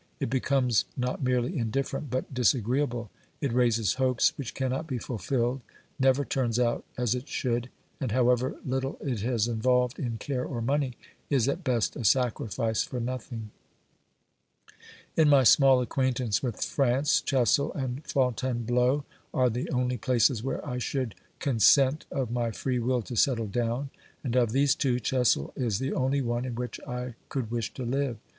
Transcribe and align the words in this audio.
It 0.19 0.31
becomes 0.31 0.85
not 0.97 1.21
merely 1.23 1.55
indifferent, 1.55 2.09
but 2.09 2.33
disagreeable; 2.33 3.11
it 3.39 3.53
raises 3.53 3.93
hopes 4.01 4.35
which 4.35 4.55
cannot 4.55 4.87
be 4.87 4.97
fulfilled, 4.97 5.61
never 5.99 6.25
turns 6.25 6.57
out 6.57 6.83
as 6.97 7.13
it 7.13 7.27
should, 7.29 7.69
and, 7.99 8.11
however 8.11 8.57
little 8.65 8.97
it 9.01 9.19
has 9.21 9.47
involved 9.47 9.99
in 9.99 10.17
care 10.17 10.43
or 10.43 10.59
money, 10.59 10.97
is 11.29 11.47
at 11.47 11.63
best 11.63 11.95
a 11.95 12.03
sacrifice 12.03 12.81
for 12.81 12.99
nothing. 12.99 13.51
In 15.15 15.29
my 15.29 15.43
small 15.43 15.81
acquaintance 15.81 16.41
with 16.41 16.63
France, 16.63 17.21
Chessel 17.21 17.71
and 17.73 18.03
Fontainebleau 18.03 19.05
are 19.35 19.51
the 19.51 19.69
only 19.69 19.97
places 19.97 20.41
where 20.41 20.65
I 20.67 20.79
should 20.79 21.13
consent 21.37 22.07
of 22.09 22.31
my 22.31 22.49
free 22.49 22.79
will 22.79 23.03
to 23.03 23.15
settle 23.15 23.45
down, 23.45 23.91
and 24.23 24.35
of 24.35 24.51
these 24.51 24.73
two 24.73 24.99
Chessel 24.99 25.53
is 25.55 25.77
the 25.77 25.93
only 25.93 26.21
one 26.21 26.43
in 26.43 26.55
which 26.55 26.79
I 26.87 27.13
could 27.29 27.51
wish 27.51 27.71
to 27.75 27.83
live. 27.85 28.17